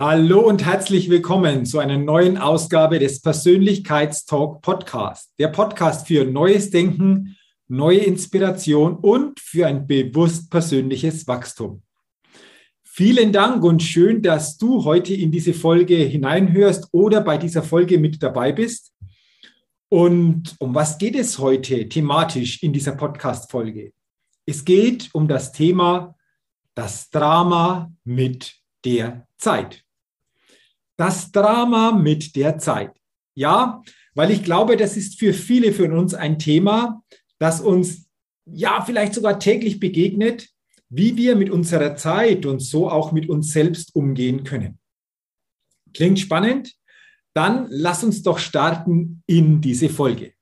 Hallo 0.00 0.46
und 0.46 0.64
herzlich 0.64 1.10
willkommen 1.10 1.66
zu 1.66 1.80
einer 1.80 1.98
neuen 1.98 2.38
Ausgabe 2.38 3.00
des 3.00 3.20
Persönlichkeitstalk 3.20 4.62
Podcast. 4.62 5.32
Der 5.40 5.48
Podcast 5.48 6.06
für 6.06 6.24
neues 6.24 6.70
Denken, 6.70 7.36
neue 7.66 7.98
Inspiration 7.98 8.94
und 8.94 9.40
für 9.40 9.66
ein 9.66 9.88
bewusst 9.88 10.52
persönliches 10.52 11.26
Wachstum. 11.26 11.82
Vielen 12.84 13.32
Dank 13.32 13.64
und 13.64 13.82
schön, 13.82 14.22
dass 14.22 14.56
du 14.56 14.84
heute 14.84 15.14
in 15.14 15.32
diese 15.32 15.52
Folge 15.52 15.96
hineinhörst 15.96 16.90
oder 16.92 17.20
bei 17.20 17.36
dieser 17.36 17.64
Folge 17.64 17.98
mit 17.98 18.22
dabei 18.22 18.52
bist. 18.52 18.92
Und 19.88 20.54
um 20.60 20.76
was 20.76 20.98
geht 20.98 21.16
es 21.16 21.40
heute 21.40 21.88
thematisch 21.88 22.62
in 22.62 22.72
dieser 22.72 22.92
Podcast-Folge? 22.92 23.92
Es 24.46 24.64
geht 24.64 25.10
um 25.12 25.26
das 25.26 25.50
Thema 25.50 26.14
das 26.76 27.10
Drama 27.10 27.90
mit 28.04 28.54
der 28.84 29.26
Zeit. 29.38 29.84
Das 30.98 31.30
Drama 31.32 31.92
mit 31.92 32.36
der 32.36 32.58
Zeit. 32.58 32.92
Ja, 33.34 33.82
weil 34.14 34.32
ich 34.32 34.42
glaube, 34.42 34.76
das 34.76 34.96
ist 34.96 35.18
für 35.18 35.32
viele 35.32 35.72
von 35.72 35.92
uns 35.92 36.12
ein 36.12 36.38
Thema, 36.38 37.04
das 37.38 37.60
uns 37.60 38.08
ja 38.44 38.82
vielleicht 38.84 39.14
sogar 39.14 39.38
täglich 39.38 39.78
begegnet, 39.78 40.48
wie 40.88 41.16
wir 41.16 41.36
mit 41.36 41.50
unserer 41.50 41.94
Zeit 41.96 42.46
und 42.46 42.60
so 42.60 42.90
auch 42.90 43.12
mit 43.12 43.28
uns 43.28 43.52
selbst 43.52 43.94
umgehen 43.94 44.42
können. 44.42 44.78
Klingt 45.94 46.18
spannend? 46.18 46.74
Dann 47.32 47.66
lass 47.70 48.02
uns 48.02 48.22
doch 48.22 48.38
starten 48.38 49.22
in 49.26 49.60
diese 49.60 49.88
Folge. 49.88 50.32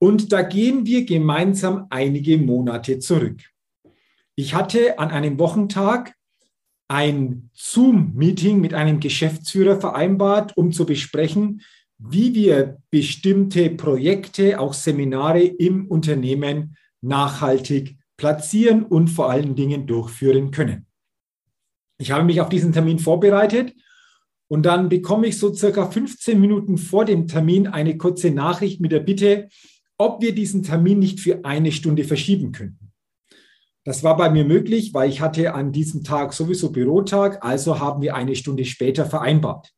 Und 0.00 0.32
da 0.32 0.42
gehen 0.42 0.84
wir 0.84 1.04
gemeinsam 1.04 1.86
einige 1.90 2.36
Monate 2.38 2.98
zurück. 2.98 3.40
Ich 4.34 4.54
hatte 4.54 4.98
an 4.98 5.10
einem 5.10 5.38
Wochentag 5.38 6.14
ein 6.88 7.50
Zoom-Meeting 7.54 8.60
mit 8.60 8.74
einem 8.74 9.00
Geschäftsführer 9.00 9.80
vereinbart, 9.80 10.56
um 10.56 10.72
zu 10.72 10.84
besprechen, 10.84 11.62
wie 11.98 12.34
wir 12.34 12.78
bestimmte 12.90 13.70
Projekte, 13.70 14.58
auch 14.58 14.74
Seminare 14.74 15.42
im 15.42 15.86
Unternehmen 15.86 16.76
nachhaltig 17.00 17.96
platzieren 18.16 18.84
und 18.84 19.08
vor 19.08 19.30
allen 19.30 19.54
Dingen 19.54 19.86
durchführen 19.86 20.50
können. 20.50 20.86
Ich 21.98 22.10
habe 22.10 22.24
mich 22.24 22.40
auf 22.40 22.48
diesen 22.48 22.72
Termin 22.72 22.98
vorbereitet 22.98 23.74
und 24.48 24.64
dann 24.64 24.88
bekomme 24.88 25.28
ich 25.28 25.38
so 25.38 25.54
circa 25.54 25.90
15 25.90 26.40
Minuten 26.40 26.76
vor 26.76 27.04
dem 27.04 27.26
Termin 27.26 27.66
eine 27.66 27.96
kurze 27.96 28.30
Nachricht 28.30 28.80
mit 28.80 28.92
der 28.92 29.00
Bitte, 29.00 29.48
ob 29.98 30.20
wir 30.20 30.34
diesen 30.34 30.62
Termin 30.62 30.98
nicht 30.98 31.20
für 31.20 31.44
eine 31.44 31.72
Stunde 31.72 32.04
verschieben 32.04 32.52
könnten. 32.52 32.91
Das 33.84 34.04
war 34.04 34.16
bei 34.16 34.30
mir 34.30 34.44
möglich, 34.44 34.94
weil 34.94 35.08
ich 35.08 35.20
hatte 35.20 35.54
an 35.54 35.72
diesem 35.72 36.04
Tag 36.04 36.32
sowieso 36.32 36.70
Bürotag, 36.70 37.44
also 37.44 37.80
haben 37.80 38.00
wir 38.00 38.14
eine 38.14 38.36
Stunde 38.36 38.64
später 38.64 39.06
vereinbart. 39.06 39.72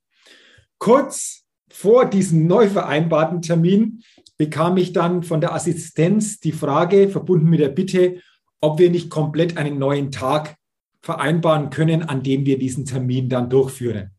Kurz 0.79 1.45
vor 1.71 2.05
diesem 2.05 2.47
neu 2.47 2.69
vereinbarten 2.69 3.41
Termin 3.41 4.03
bekam 4.37 4.77
ich 4.77 4.93
dann 4.93 5.23
von 5.23 5.41
der 5.41 5.55
Assistenz 5.55 6.39
die 6.39 6.53
Frage, 6.53 7.09
verbunden 7.09 7.49
mit 7.49 7.61
der 7.61 7.69
Bitte, 7.69 8.21
ob 8.61 8.79
wir 8.79 8.91
nicht 8.91 9.11
komplett 9.11 9.57
einen 9.57 9.79
neuen 9.79 10.11
Tag 10.11 10.57
vereinbaren 11.01 11.71
können, 11.71 12.03
an 12.03 12.23
dem 12.23 12.45
wir 12.45 12.59
diesen 12.59 12.85
Termin 12.85 13.29
dann 13.29 13.49
durchführen. 13.49 14.11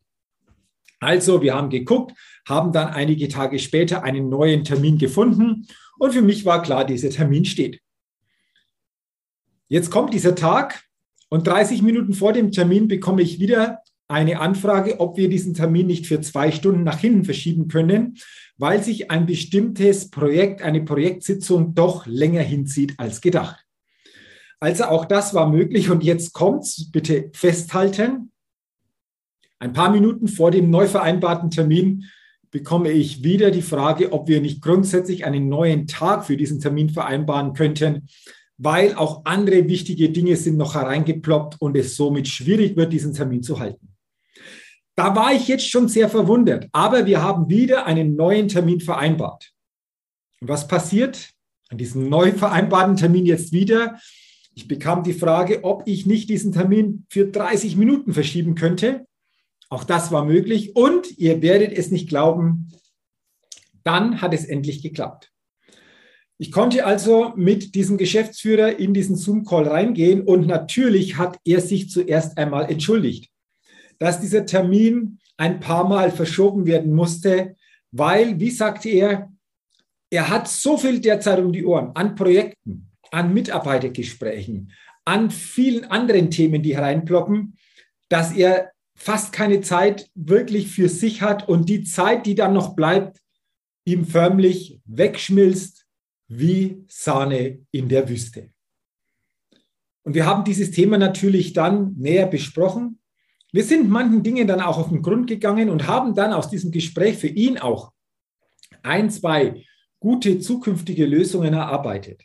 Also, 1.00 1.42
wir 1.42 1.54
haben 1.54 1.70
geguckt, 1.70 2.14
haben 2.48 2.72
dann 2.72 2.88
einige 2.88 3.28
Tage 3.28 3.60
später 3.60 4.04
einen 4.04 4.30
neuen 4.30 4.64
Termin 4.64 4.98
gefunden 4.98 5.68
und 5.98 6.14
für 6.14 6.22
mich 6.22 6.46
war 6.46 6.62
klar, 6.62 6.86
dieser 6.86 7.10
Termin 7.10 7.46
steht. 7.46 7.82
Jetzt 9.68 9.90
kommt 9.90 10.14
dieser 10.14 10.36
Tag 10.36 10.84
und 11.30 11.48
30 11.48 11.82
Minuten 11.82 12.14
vor 12.14 12.34
dem 12.34 12.52
Termin 12.52 12.88
bekomme 12.88 13.24
ich 13.24 13.40
wieder 13.40 13.80
eine 14.08 14.40
Anfrage, 14.40 15.00
ob 15.00 15.18
wir 15.18 15.30
diesen 15.30 15.56
Termin 15.56 15.88
nicht 15.88 16.06
für 16.06 16.22
zwei 16.22 16.52
Stunden 16.52 16.84
nach 16.84 17.00
hinten 17.00 17.26
verschieben 17.26 17.68
können, 17.68 18.18
weil 18.58 18.84
sich 18.84 19.10
ein 19.10 19.26
bestimmtes 19.26 20.12
Projekt, 20.12 20.62
eine 20.62 20.84
Projektsitzung 20.84 21.74
doch 21.74 22.06
länger 22.06 22.42
hinzieht 22.42 22.94
als 22.98 23.22
gedacht. 23.22 23.66
Also 24.60 24.86
auch 24.86 25.06
das 25.06 25.34
war 25.34 25.50
möglich 25.50 25.90
und 25.90 26.04
jetzt 26.04 26.34
kommt's, 26.34 26.92
bitte 26.92 27.32
festhalten. 27.34 28.32
Ein 29.58 29.74
paar 29.74 29.92
Minuten 29.92 30.28
vor 30.28 30.52
dem 30.52 30.70
neu 30.70 30.88
vereinbarten 30.88 31.50
Termin 31.50 32.06
bekomme 32.52 32.92
ich 32.92 33.24
wieder 33.24 33.52
die 33.52 33.64
Frage, 33.64 34.14
ob 34.14 34.28
wir 34.28 34.40
nicht 34.42 34.62
grundsätzlich 34.62 35.26
einen 35.26 35.50
neuen 35.50 35.88
Tag 35.88 36.26
für 36.26 36.38
diesen 36.38 36.60
Termin 36.60 36.90
vereinbaren 36.90 37.54
könnten, 37.54 38.08
weil 38.58 38.96
auch 38.96 39.26
andere 39.26 39.68
wichtige 39.68 40.10
Dinge 40.10 40.36
sind 40.36 40.58
noch 40.58 40.76
hereingeploppt 40.76 41.62
und 41.62 41.76
es 41.76 41.96
somit 41.96 42.28
schwierig 42.28 42.76
wird, 42.76 42.94
diesen 42.94 43.14
Termin 43.14 43.44
zu 43.44 43.60
halten. 43.60 43.90
Da 44.96 45.16
war 45.16 45.34
ich 45.34 45.48
jetzt 45.48 45.70
schon 45.70 45.90
sehr 45.90 46.10
verwundert, 46.10 46.70
aber 46.72 47.06
wir 47.06 47.22
haben 47.22 47.50
wieder 47.50 47.86
einen 47.86 48.16
neuen 48.16 48.48
Termin 48.48 48.80
vereinbart. 48.80 49.52
Was 50.40 50.68
passiert 50.68 51.32
an 51.70 51.78
diesem 51.78 52.08
neu 52.08 52.32
vereinbarten 52.32 52.96
Termin 52.96 53.26
jetzt 53.26 53.52
wieder? 53.52 54.00
Ich 54.54 54.70
bekam 54.70 55.04
die 55.04 55.14
Frage, 55.14 55.66
ob 55.66 55.84
ich 55.86 56.06
nicht 56.06 56.30
diesen 56.30 56.54
Termin 56.54 57.06
für 57.10 57.26
30 57.26 57.76
Minuten 57.76 58.14
verschieben 58.14 58.56
könnte. 58.56 59.06
Auch 59.70 59.84
das 59.84 60.14
war 60.14 60.24
möglich 60.24 60.78
und 60.78 61.18
ihr 61.18 61.42
werdet 61.42 61.74
es 61.74 61.92
nicht 61.92 62.08
glauben, 62.08 62.72
dann 63.84 64.22
hat 64.22 64.34
es 64.34 64.46
endlich 64.46 64.82
geklappt. 64.82 65.32
Ich 66.38 66.52
konnte 66.52 66.86
also 66.86 67.32
mit 67.38 67.76
diesem 67.76 67.98
Geschäftsführer 67.98 68.78
in 68.78 68.94
diesen 68.94 69.16
Zoom-Call 69.16 69.70
reingehen 69.70 70.22
und 70.22 70.48
natürlich 70.48 71.18
hat 71.18 71.40
er 71.46 71.62
sich 71.62 71.90
zuerst 71.90 72.38
einmal 72.38 72.70
entschuldigt, 72.70 73.32
dass 74.00 74.20
dieser 74.20 74.46
Termin 74.46 75.20
ein 75.38 75.62
paar 75.62 75.88
Mal 75.88 76.12
verschoben 76.12 76.66
werden 76.66 76.94
musste, 76.94 77.56
weil, 77.92 78.38
wie 78.40 78.52
sagte 78.52 78.90
er, 78.90 79.32
er 80.10 80.30
hat 80.30 80.50
so 80.50 80.78
viel 80.78 81.00
derzeit 81.00 81.40
um 81.40 81.54
die 81.54 81.66
Ohren 81.66 81.92
an 81.96 82.16
Projekten, 82.16 82.92
an 83.12 83.34
Mitarbeitergesprächen, 83.34 84.74
an 85.06 85.32
vielen 85.32 85.86
anderen 85.86 86.32
Themen, 86.32 86.62
die 86.62 86.76
hereinploppen, 86.76 87.58
dass 88.10 88.34
er 88.34 88.72
fast 88.98 89.32
keine 89.32 89.62
Zeit 89.62 90.10
wirklich 90.16 90.70
für 90.70 90.90
sich 90.90 91.22
hat 91.22 91.48
und 91.48 91.70
die 91.70 91.84
Zeit, 91.84 92.26
die 92.26 92.36
dann 92.36 92.54
noch 92.54 92.76
bleibt, 92.76 93.22
ihm 93.86 94.06
förmlich 94.06 94.80
wegschmilzt 94.86 95.85
wie 96.28 96.84
Sahne 96.88 97.66
in 97.72 97.90
der 97.90 98.10
Wüste. 98.10 98.52
Und 100.04 100.14
wir 100.14 100.26
haben 100.26 100.44
dieses 100.44 100.72
Thema 100.72 100.98
natürlich 100.98 101.54
dann 101.54 101.96
näher 101.98 102.28
besprochen. 102.28 103.00
Wir 103.52 103.64
sind 103.64 103.90
manchen 103.90 104.22
Dingen 104.22 104.48
dann 104.48 104.62
auch 104.62 104.78
auf 104.78 104.90
den 104.90 105.02
Grund 105.02 105.28
gegangen 105.28 105.70
und 105.70 105.88
haben 105.88 106.14
dann 106.14 106.34
aus 106.34 106.50
diesem 106.50 106.72
Gespräch 106.72 107.18
für 107.18 107.28
ihn 107.28 107.58
auch 107.58 107.92
ein, 108.84 109.10
zwei 109.10 109.66
gute 110.00 110.40
zukünftige 110.40 111.06
Lösungen 111.06 111.54
erarbeitet. 111.54 112.24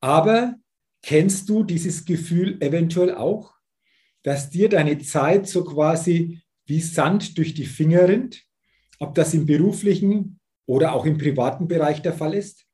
Aber 0.00 0.56
kennst 1.02 1.48
du 1.48 1.62
dieses 1.62 2.04
Gefühl 2.04 2.60
eventuell 2.60 3.14
auch, 3.14 3.54
dass 4.22 4.50
dir 4.50 4.68
deine 4.68 4.98
Zeit 4.98 5.46
so 5.46 5.64
quasi 5.64 6.40
wie 6.66 6.80
Sand 6.80 7.38
durch 7.38 7.54
die 7.54 7.66
Finger 7.66 8.08
rinnt? 8.08 8.44
Ob 8.98 9.14
das 9.14 9.32
im 9.34 9.46
beruflichen 9.46 10.40
oder 10.66 10.92
auch 10.92 11.06
im 11.06 11.18
privaten 11.18 11.68
Bereich 11.68 12.02
der 12.02 12.12
Fall 12.12 12.34
ist? 12.34 12.66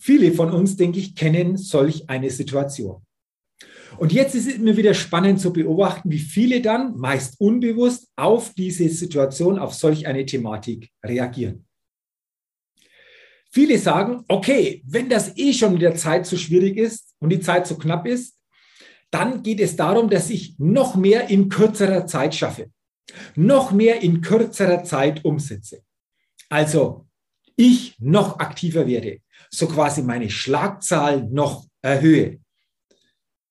Viele 0.00 0.32
von 0.32 0.52
uns, 0.52 0.76
denke 0.76 0.98
ich, 0.98 1.14
kennen 1.14 1.56
solch 1.56 2.08
eine 2.08 2.30
Situation. 2.30 3.02
Und 3.96 4.12
jetzt 4.12 4.34
ist 4.34 4.46
es 4.46 4.54
immer 4.54 4.76
wieder 4.76 4.94
spannend 4.94 5.40
zu 5.40 5.52
beobachten, 5.52 6.10
wie 6.10 6.18
viele 6.18 6.60
dann 6.60 6.96
meist 6.96 7.40
unbewusst 7.40 8.08
auf 8.16 8.54
diese 8.54 8.88
Situation, 8.88 9.58
auf 9.58 9.74
solch 9.74 10.06
eine 10.06 10.24
Thematik 10.24 10.90
reagieren. 11.04 11.66
Viele 13.50 13.78
sagen, 13.78 14.24
okay, 14.28 14.82
wenn 14.86 15.08
das 15.08 15.36
eh 15.36 15.52
schon 15.52 15.72
mit 15.72 15.82
der 15.82 15.94
Zeit 15.94 16.26
zu 16.26 16.36
schwierig 16.36 16.76
ist 16.76 17.14
und 17.18 17.30
die 17.30 17.40
Zeit 17.40 17.66
zu 17.66 17.78
knapp 17.78 18.06
ist, 18.06 18.38
dann 19.10 19.42
geht 19.42 19.58
es 19.60 19.74
darum, 19.74 20.10
dass 20.10 20.28
ich 20.28 20.54
noch 20.58 20.94
mehr 20.94 21.28
in 21.30 21.48
kürzerer 21.48 22.06
Zeit 22.06 22.34
schaffe, 22.34 22.70
noch 23.34 23.72
mehr 23.72 24.02
in 24.02 24.20
kürzerer 24.20 24.84
Zeit 24.84 25.24
umsetze. 25.24 25.82
Also 26.50 27.07
ich 27.58 27.98
noch 27.98 28.38
aktiver 28.38 28.86
werde, 28.86 29.20
so 29.50 29.66
quasi 29.66 30.02
meine 30.02 30.30
Schlagzahl 30.30 31.24
noch 31.24 31.66
erhöhe. 31.82 32.40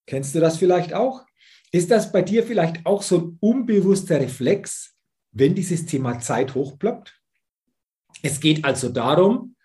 Kennst 0.08 0.34
du 0.34 0.40
das 0.40 0.58
vielleicht 0.58 0.94
auch? 0.94 1.26
Ist 1.72 1.92
das 1.92 2.14
bei 2.14 2.22
dir 2.22 2.44
vielleicht 2.44 2.86
auch 2.86 3.02
so 3.02 3.20
ein 3.20 3.38
unbewusster 3.42 4.20
Reflex, 4.22 4.96
wenn 5.32 5.54
dieses 5.54 5.86
Thema 5.86 6.20
Zeit 6.20 6.56
hochploppt? 6.56 7.20
Es 8.24 8.40
geht 8.40 8.64
also 8.64 8.90
darum, 8.90 9.56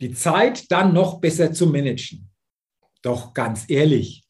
die 0.00 0.14
Zeit 0.14 0.70
dann 0.72 0.94
noch 0.94 1.20
besser 1.20 1.52
zu 1.52 1.66
managen. 1.66 2.30
Doch 3.02 3.34
ganz 3.34 3.66
ehrlich, 3.68 4.24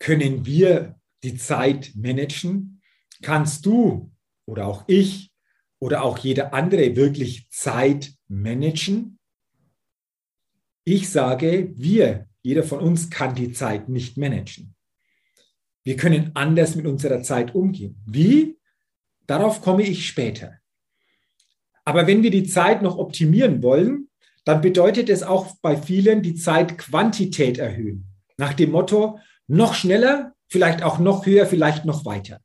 können 0.00 0.44
wir 0.44 1.00
die 1.22 1.36
Zeit 1.36 1.92
managen? 1.94 2.82
Kannst 3.22 3.64
du 3.66 4.10
oder 4.46 4.66
auch 4.66 4.84
ich 4.88 5.30
oder 5.78 6.02
auch 6.02 6.18
jeder 6.18 6.52
andere 6.52 6.96
wirklich 6.96 7.48
Zeit 7.50 8.12
managen? 8.30 9.18
Ich 10.84 11.10
sage, 11.10 11.72
wir, 11.76 12.28
jeder 12.42 12.62
von 12.62 12.80
uns 12.80 13.10
kann 13.10 13.34
die 13.34 13.52
Zeit 13.52 13.88
nicht 13.88 14.16
managen. 14.16 14.74
Wir 15.82 15.96
können 15.96 16.30
anders 16.34 16.76
mit 16.76 16.86
unserer 16.86 17.22
Zeit 17.22 17.54
umgehen. 17.54 18.00
Wie? 18.06 18.58
Darauf 19.26 19.60
komme 19.60 19.82
ich 19.82 20.06
später. 20.06 20.58
Aber 21.84 22.06
wenn 22.06 22.22
wir 22.22 22.30
die 22.30 22.44
Zeit 22.44 22.82
noch 22.82 22.98
optimieren 22.98 23.62
wollen, 23.62 24.08
dann 24.44 24.60
bedeutet 24.60 25.08
es 25.08 25.22
auch 25.22 25.56
bei 25.60 25.76
vielen 25.76 26.22
die 26.22 26.34
Zeitquantität 26.34 27.58
erhöhen. 27.58 28.06
Nach 28.36 28.54
dem 28.54 28.70
Motto, 28.70 29.18
noch 29.46 29.74
schneller, 29.74 30.34
vielleicht 30.48 30.82
auch 30.82 30.98
noch 30.98 31.26
höher, 31.26 31.46
vielleicht 31.46 31.84
noch 31.84 32.04
weiter. 32.04 32.40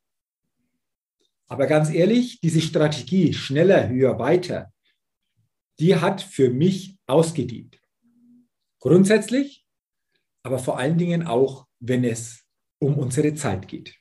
Aber 1.48 1.68
ganz 1.68 1.90
ehrlich, 1.90 2.40
diese 2.42 2.62
Strategie 2.62 3.34
schneller, 3.34 3.88
höher, 3.90 4.18
weiter, 4.18 4.72
die 5.80 5.96
hat 5.96 6.22
für 6.22 6.50
mich 6.50 6.98
ausgedient. 7.08 7.80
Grundsätzlich, 8.80 9.66
aber 10.44 10.60
vor 10.60 10.78
allen 10.78 10.98
Dingen 10.98 11.26
auch, 11.26 11.68
wenn 11.80 12.04
es 12.04 12.46
um 12.80 12.98
unsere 12.98 13.34
Zeit 13.34 13.68
geht. 13.68 13.96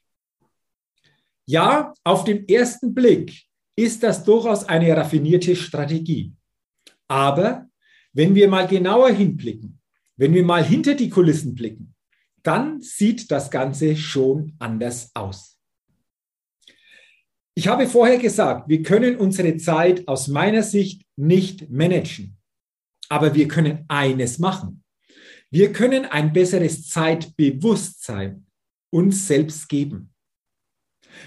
Ja, 1.47 1.93
auf 2.05 2.25
den 2.25 2.49
ersten 2.49 2.95
Blick 2.95 3.45
ist 3.77 4.03
das 4.03 4.25
durchaus 4.25 4.65
eine 4.65 4.97
raffinierte 4.97 5.57
Strategie. 5.57 6.33
Aber 7.09 7.69
wenn 8.13 8.35
wir 8.35 8.49
mal 8.49 8.67
genauer 8.67 9.11
hinblicken, 9.11 9.81
wenn 10.17 10.33
wir 10.33 10.45
mal 10.45 10.65
hinter 10.65 10.95
die 10.95 11.11
Kulissen 11.11 11.55
blicken, 11.55 11.95
dann 12.43 12.81
sieht 12.81 13.31
das 13.31 13.51
Ganze 13.51 13.97
schon 13.97 14.55
anders 14.59 15.11
aus. 15.15 15.54
Ich 17.57 17.69
habe 17.69 17.87
vorher 17.87 18.19
gesagt, 18.19 18.69
wir 18.69 18.83
können 18.83 19.17
unsere 19.17 19.57
Zeit 19.57 20.07
aus 20.09 20.27
meiner 20.29 20.63
Sicht 20.63 21.03
nicht 21.17 21.71
managen. 21.71 22.37
Aber 23.09 23.35
wir 23.35 23.47
können 23.47 23.85
eines 23.89 24.39
machen. 24.39 24.83
Wir 25.51 25.73
können 25.73 26.05
ein 26.05 26.33
besseres 26.33 26.89
Zeitbewusstsein 26.89 28.47
uns 28.91 29.29
selbst 29.29 29.69
geben. 29.69 30.13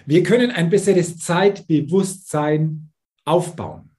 Wir 0.06 0.24
können 0.24 0.52
ein 0.52 0.70
besseres 0.70 1.18
Zeitbewusstsein 1.18 2.92
aufbauen. 3.24 3.96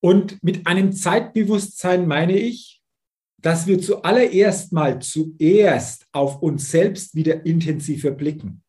Und 0.00 0.42
mit 0.42 0.66
einem 0.66 0.92
Zeitbewusstsein 0.92 2.06
meine 2.06 2.36
ich, 2.36 2.82
dass 3.40 3.66
wir 3.66 3.80
zuallererst 3.80 4.72
mal 4.72 5.00
zuerst 5.00 6.06
auf 6.12 6.42
uns 6.42 6.70
selbst 6.70 7.14
wieder 7.14 7.46
intensiver 7.46 8.10
blicken. 8.10 8.62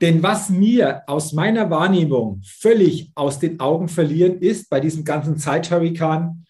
Denn 0.00 0.22
was 0.22 0.50
mir 0.50 1.02
aus 1.08 1.32
meiner 1.32 1.70
Wahrnehmung 1.70 2.42
völlig 2.44 3.10
aus 3.14 3.38
den 3.38 3.60
Augen 3.60 3.88
verlieren 3.88 4.38
ist 4.38 4.68
bei 4.68 4.80
diesem 4.80 5.04
ganzen 5.04 5.38
Zeithurrikan 5.38 6.44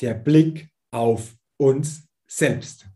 der 0.00 0.14
Blick 0.14 0.68
auf 0.90 1.36
uns 1.56 2.06
selbst. 2.26 2.86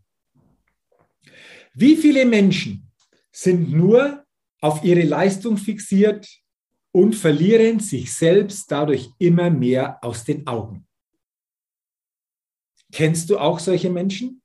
Wie 1.73 1.95
viele 1.95 2.25
Menschen 2.25 2.91
sind 3.31 3.71
nur 3.71 4.25
auf 4.59 4.83
ihre 4.83 5.03
Leistung 5.03 5.57
fixiert 5.57 6.27
und 6.91 7.15
verlieren 7.15 7.79
sich 7.79 8.13
selbst 8.13 8.71
dadurch 8.71 9.09
immer 9.17 9.49
mehr 9.49 10.03
aus 10.03 10.23
den 10.23 10.45
Augen? 10.45 10.85
Kennst 12.91 13.29
du 13.29 13.37
auch 13.37 13.59
solche 13.59 13.89
Menschen? 13.89 14.41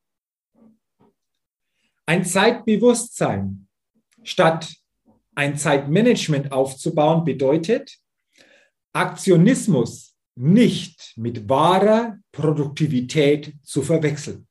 Ein 2.07 2.25
Zeitbewusstsein 2.25 3.67
statt 4.23 4.77
ein 5.37 5.57
Zeitmanagement 5.57 6.51
aufzubauen 6.51 7.25
bedeutet, 7.25 7.99
Aktionismus 8.93 10.17
nicht 10.35 11.13
mit 11.17 11.49
wahrer 11.49 12.19
Produktivität 12.33 13.55
zu 13.63 13.83
verwechseln. 13.83 14.47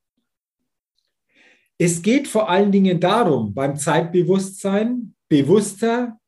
Es 1.78 2.02
geht 2.02 2.28
vor 2.28 2.50
allen 2.50 2.72
Dingen 2.72 3.00
darum, 3.00 3.54
beim 3.54 3.76
Zeitbewusstsein 3.76 5.16
bewusster, 5.28 6.20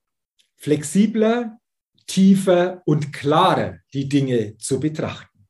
flexibler, 0.55 1.59
tiefer 2.07 2.81
und 2.85 3.13
klarer 3.13 3.79
die 3.93 4.09
Dinge 4.09 4.57
zu 4.57 4.79
betrachten. 4.79 5.47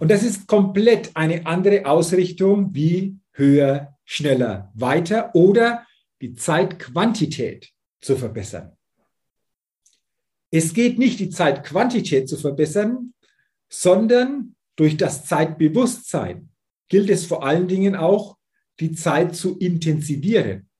Und 0.00 0.10
das 0.10 0.22
ist 0.22 0.46
komplett 0.46 1.14
eine 1.14 1.46
andere 1.46 1.84
Ausrichtung 1.84 2.74
wie 2.74 3.18
höher, 3.32 3.96
schneller, 4.04 4.72
weiter 4.74 5.34
oder 5.34 5.86
die 6.24 6.34
Zeitquantität 6.34 7.70
zu 8.00 8.16
verbessern. 8.16 8.74
Es 10.50 10.72
geht 10.72 10.98
nicht, 10.98 11.20
die 11.20 11.28
Zeitquantität 11.28 12.30
zu 12.30 12.38
verbessern, 12.38 13.12
sondern 13.68 14.56
durch 14.74 14.96
das 14.96 15.26
Zeitbewusstsein 15.26 16.48
gilt 16.88 17.10
es 17.10 17.26
vor 17.26 17.44
allen 17.44 17.68
Dingen 17.68 17.94
auch, 17.94 18.38
die 18.80 18.92
Zeit 18.92 19.36
zu 19.36 19.58
intensivieren. 19.58 20.70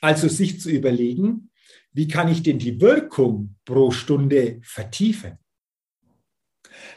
Also 0.00 0.28
sich 0.28 0.62
zu 0.62 0.70
überlegen, 0.70 1.50
wie 1.92 2.08
kann 2.08 2.28
ich 2.28 2.42
denn 2.42 2.58
die 2.58 2.80
Wirkung 2.80 3.56
pro 3.66 3.90
Stunde 3.90 4.60
vertiefen? 4.62 5.36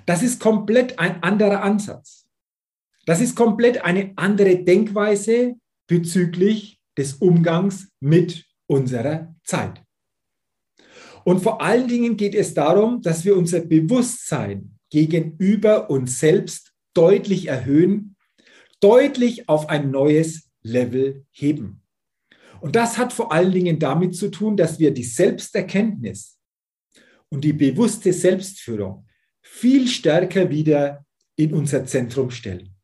Das 0.06 0.24
ist 0.24 0.40
komplett 0.40 1.00
ein 1.00 1.22
anderer 1.22 1.64
Ansatz. 1.64 2.30
Das 3.06 3.20
ist 3.20 3.36
komplett 3.36 3.84
eine 3.84 4.14
andere 4.16 4.64
Denkweise 4.64 5.56
bezüglich 5.86 6.77
des 6.98 7.14
Umgangs 7.14 7.90
mit 8.00 8.46
unserer 8.68 9.36
Zeit. 9.44 9.84
Und 11.24 11.42
vor 11.42 11.62
allen 11.62 11.88
Dingen 11.88 12.18
geht 12.18 12.36
es 12.36 12.54
darum, 12.54 13.02
dass 13.02 13.26
wir 13.26 13.38
unser 13.38 13.62
Bewusstsein 13.62 14.78
gegenüber 14.90 15.90
uns 15.90 16.20
selbst 16.20 16.74
deutlich 16.94 17.48
erhöhen 17.48 18.18
deutlich 18.80 19.50
auf 19.50 19.70
ein 19.70 19.92
neues 19.92 20.50
Level 20.62 21.26
heben. 21.32 21.82
Und 22.60 22.76
das 22.76 22.98
hat 22.98 23.14
vor 23.14 23.32
allen 23.32 23.52
Dingen 23.52 23.80
damit 23.80 24.16
zu 24.16 24.30
tun, 24.30 24.58
dass 24.58 24.80
wir 24.80 24.92
die 24.92 25.04
Selbsterkenntnis 25.04 26.40
und 27.30 27.44
die 27.44 27.54
bewusste 27.54 28.14
Selbstführung 28.14 29.08
viel 29.42 29.88
stärker 29.88 30.50
wieder 30.50 31.06
in 31.36 31.54
unser 31.54 31.86
Zentrum 31.86 32.32
stellen. 32.32 32.76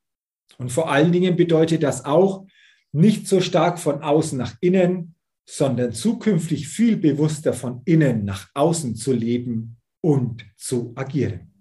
Und 0.58 0.72
vor 0.72 0.92
allen 0.92 1.12
Dingen 1.12 1.36
bedeutet 1.36 1.82
das 1.82 2.06
auch, 2.06 2.46
nicht 2.94 3.28
so 3.28 3.42
stark 3.42 3.80
von 3.80 4.02
außen 4.02 4.38
nach 4.38 4.56
innen, 4.62 5.16
sondern 5.46 5.92
zukünftig 5.92 6.68
viel 6.68 6.96
bewusster 6.96 7.54
von 7.54 7.82
innen 7.86 8.24
nach 8.24 8.50
außen 8.54 8.96
zu 8.96 9.12
leben 9.12 9.78
und 10.02 10.46
zu 10.56 10.94
agieren. 10.96 11.52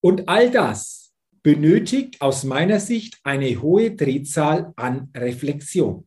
Und 0.00 0.28
all 0.28 0.50
das 0.50 1.12
benötigt 1.42 2.20
aus 2.20 2.44
meiner 2.44 2.80
Sicht 2.80 3.18
eine 3.22 3.62
hohe 3.62 3.92
Drehzahl 3.92 4.72
an 4.76 5.10
Reflexion. 5.16 6.06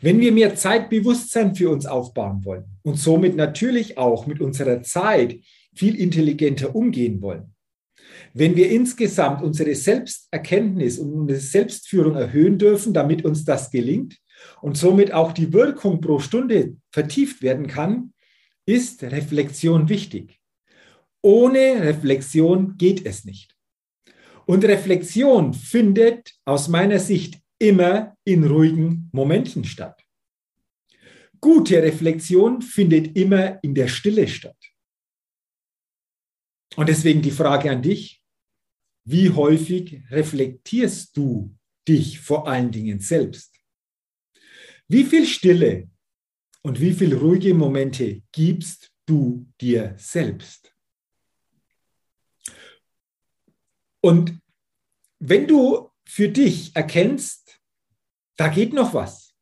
Wenn 0.00 0.18
wir 0.20 0.32
mehr 0.32 0.56
Zeitbewusstsein 0.56 1.54
für 1.54 1.70
uns 1.70 1.86
aufbauen 1.86 2.44
wollen 2.44 2.64
und 2.82 2.98
somit 2.98 3.36
natürlich 3.36 3.98
auch 3.98 4.26
mit 4.26 4.40
unserer 4.40 4.82
Zeit 4.82 5.40
viel 5.74 5.94
intelligenter 5.94 6.74
umgehen 6.74 7.22
wollen, 7.22 7.51
wenn 8.34 8.56
wir 8.56 8.70
insgesamt 8.70 9.42
unsere 9.42 9.74
Selbsterkenntnis 9.74 10.98
und 10.98 11.12
unsere 11.12 11.40
Selbstführung 11.40 12.16
erhöhen 12.16 12.58
dürfen, 12.58 12.94
damit 12.94 13.24
uns 13.24 13.44
das 13.44 13.70
gelingt 13.70 14.18
und 14.60 14.76
somit 14.76 15.12
auch 15.12 15.32
die 15.32 15.52
Wirkung 15.52 16.00
pro 16.00 16.18
Stunde 16.18 16.76
vertieft 16.90 17.42
werden 17.42 17.66
kann, 17.66 18.12
ist 18.66 19.02
Reflexion 19.02 19.88
wichtig. 19.88 20.40
Ohne 21.22 21.82
Reflexion 21.82 22.76
geht 22.78 23.06
es 23.06 23.24
nicht. 23.24 23.54
Und 24.46 24.64
Reflexion 24.64 25.54
findet 25.54 26.34
aus 26.44 26.68
meiner 26.68 26.98
Sicht 26.98 27.38
immer 27.58 28.16
in 28.24 28.44
ruhigen 28.44 29.08
Momenten 29.12 29.64
statt. 29.64 30.02
Gute 31.40 31.82
Reflexion 31.82 32.62
findet 32.62 33.16
immer 33.16 33.62
in 33.62 33.74
der 33.74 33.88
Stille 33.88 34.26
statt. 34.26 34.56
Und 36.76 36.88
deswegen 36.88 37.22
die 37.22 37.30
Frage 37.30 37.70
an 37.70 37.82
dich, 37.82 38.21
wie 39.04 39.30
häufig 39.30 40.02
reflektierst 40.10 41.16
du 41.16 41.54
dich 41.88 42.20
vor 42.20 42.46
allen 42.46 42.70
Dingen 42.70 43.00
selbst? 43.00 43.58
Wie 44.88 45.04
viel 45.04 45.26
Stille 45.26 45.90
und 46.62 46.80
wie 46.80 46.92
viel 46.92 47.14
ruhige 47.14 47.54
Momente 47.54 48.22
gibst 48.32 48.92
du 49.06 49.46
dir 49.60 49.94
selbst? 49.98 50.74
Und 54.00 54.38
wenn 55.18 55.46
du 55.46 55.90
für 56.04 56.28
dich 56.28 56.74
erkennst, 56.74 57.60
da 58.36 58.48
geht 58.48 58.72
noch 58.72 58.94
was, 58.94 59.34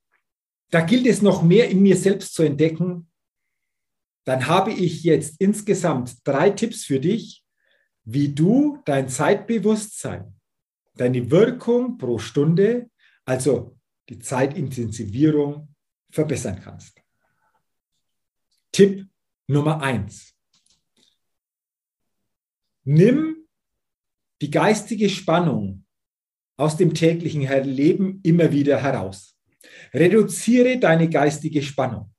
da 0.71 0.83
gilt 0.83 1.07
es 1.07 1.23
noch 1.23 1.43
mehr 1.43 1.69
in 1.69 1.83
mir 1.83 1.97
selbst 1.97 2.35
zu 2.35 2.43
entdecken, 2.43 3.11
dann 4.25 4.47
habe 4.47 4.73
ich 4.73 5.03
jetzt 5.03 5.41
insgesamt 5.41 6.19
drei 6.25 6.51
Tipps 6.51 6.85
für 6.85 7.01
dich, 7.01 7.40
wie 8.05 8.35
du 8.35 8.83
dein 8.85 9.09
Zeitbewusstsein, 9.09 10.35
deine 10.95 11.31
Wirkung 11.31 11.99
pro 11.99 12.19
Stunde, 12.19 12.91
also 13.25 13.77
die 14.09 14.19
Zeitintensivierung, 14.19 15.75
verbessern 16.11 16.61
kannst. 16.63 17.01
Tipp 18.73 19.07
Nummer 19.47 19.81
eins. 19.83 20.35
Nimm 22.85 23.47
die 24.41 24.51
geistige 24.51 25.09
Spannung 25.09 25.85
aus 26.57 26.77
dem 26.77 26.95
täglichen 26.95 27.43
Leben 27.65 28.21
immer 28.23 28.53
wieder 28.53 28.81
heraus. 28.81 29.37
Reduziere 29.93 30.79
deine 30.79 31.09
geistige 31.09 31.63
Spannung. 31.63 32.15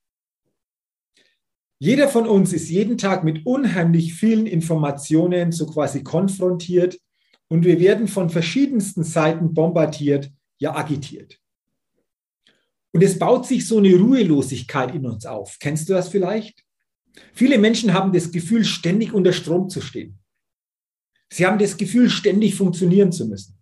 Jeder 1.83 2.09
von 2.09 2.27
uns 2.27 2.53
ist 2.53 2.69
jeden 2.69 2.99
Tag 2.99 3.23
mit 3.23 3.43
unheimlich 3.43 4.13
vielen 4.13 4.45
Informationen 4.45 5.51
so 5.51 5.65
quasi 5.65 6.03
konfrontiert 6.03 6.99
und 7.47 7.65
wir 7.65 7.79
werden 7.79 8.07
von 8.07 8.29
verschiedensten 8.29 9.03
Seiten 9.03 9.55
bombardiert, 9.55 10.31
ja 10.59 10.75
agitiert. 10.75 11.39
Und 12.93 13.01
es 13.01 13.17
baut 13.17 13.47
sich 13.47 13.67
so 13.67 13.79
eine 13.79 13.95
Ruhelosigkeit 13.95 14.93
in 14.93 15.07
uns 15.07 15.25
auf. 15.25 15.57
Kennst 15.59 15.89
du 15.89 15.93
das 15.93 16.09
vielleicht? 16.09 16.63
Viele 17.33 17.57
Menschen 17.57 17.95
haben 17.95 18.13
das 18.13 18.31
Gefühl, 18.31 18.63
ständig 18.63 19.11
unter 19.11 19.33
Strom 19.33 19.67
zu 19.67 19.81
stehen. 19.81 20.19
Sie 21.33 21.47
haben 21.47 21.57
das 21.57 21.77
Gefühl, 21.77 22.11
ständig 22.11 22.53
funktionieren 22.53 23.11
zu 23.11 23.25
müssen. 23.25 23.57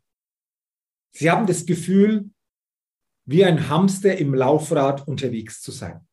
Sie 1.11 1.31
haben 1.31 1.47
das 1.47 1.65
Gefühl, 1.65 2.29
wie 3.23 3.45
ein 3.45 3.69
Hamster 3.69 4.17
im 4.17 4.33
Laufrad 4.33 5.07
unterwegs 5.07 5.61
zu 5.61 5.71
sein. 5.71 6.05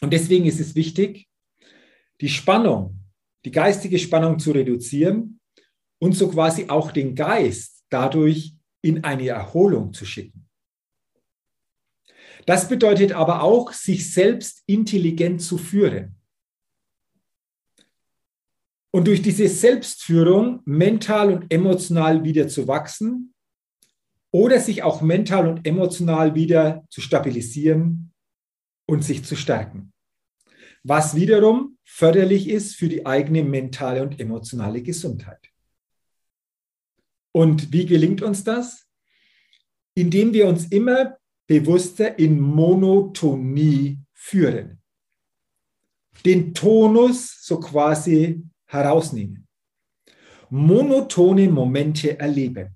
Und 0.00 0.12
deswegen 0.12 0.46
ist 0.46 0.60
es 0.60 0.74
wichtig, 0.74 1.28
die 2.20 2.28
Spannung, 2.28 3.00
die 3.44 3.50
geistige 3.50 3.98
Spannung 3.98 4.38
zu 4.38 4.52
reduzieren 4.52 5.40
und 5.98 6.12
so 6.12 6.28
quasi 6.28 6.68
auch 6.68 6.92
den 6.92 7.14
Geist 7.14 7.84
dadurch 7.88 8.54
in 8.82 9.04
eine 9.04 9.28
Erholung 9.28 9.92
zu 9.92 10.04
schicken. 10.04 10.48
Das 12.46 12.68
bedeutet 12.68 13.12
aber 13.12 13.42
auch, 13.42 13.72
sich 13.72 14.12
selbst 14.12 14.62
intelligent 14.66 15.42
zu 15.42 15.58
führen. 15.58 16.16
Und 18.92 19.08
durch 19.08 19.20
diese 19.20 19.48
Selbstführung 19.48 20.62
mental 20.64 21.32
und 21.32 21.52
emotional 21.52 22.24
wieder 22.24 22.48
zu 22.48 22.68
wachsen 22.68 23.34
oder 24.30 24.60
sich 24.60 24.82
auch 24.82 25.02
mental 25.02 25.48
und 25.48 25.66
emotional 25.66 26.34
wieder 26.34 26.84
zu 26.88 27.00
stabilisieren 27.00 28.05
und 28.86 29.04
sich 29.04 29.24
zu 29.24 29.36
stärken. 29.36 29.92
Was 30.82 31.16
wiederum 31.16 31.78
förderlich 31.84 32.48
ist 32.48 32.76
für 32.76 32.88
die 32.88 33.04
eigene 33.04 33.42
mentale 33.42 34.02
und 34.02 34.20
emotionale 34.20 34.82
Gesundheit. 34.82 35.50
Und 37.32 37.72
wie 37.72 37.86
gelingt 37.86 38.22
uns 38.22 38.44
das? 38.44 38.86
Indem 39.94 40.32
wir 40.32 40.46
uns 40.46 40.66
immer 40.66 41.18
bewusster 41.46 42.18
in 42.18 42.40
Monotonie 42.40 43.98
führen. 44.12 44.82
Den 46.24 46.54
Tonus 46.54 47.42
so 47.42 47.60
quasi 47.60 48.42
herausnehmen. 48.66 49.46
Monotone 50.50 51.48
Momente 51.48 52.18
erleben. 52.18 52.74